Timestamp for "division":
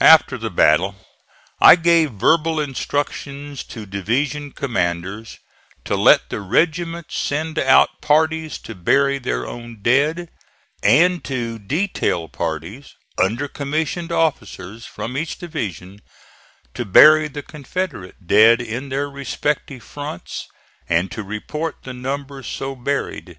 3.86-4.52, 15.38-16.02